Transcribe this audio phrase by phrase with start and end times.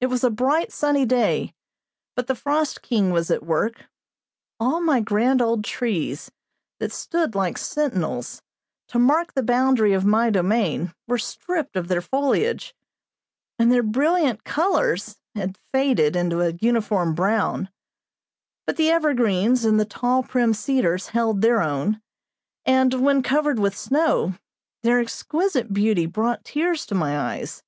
[0.00, 1.52] It was a bright, sunny day,
[2.16, 3.84] but the frost king was at work;
[4.58, 6.30] all my grand old trees,
[6.78, 8.40] that stood like sentinels,
[8.86, 12.74] to mark the boundary of my domain, were stripped of their foliage,
[13.58, 17.68] and their brilliant colors had faded into a uniform brown;
[18.66, 22.00] but the evergreens and the tall, prim cedars held their own,
[22.64, 24.32] and, when covered with snow,
[24.82, 27.62] their exquisite beauty brought tears to my eyes.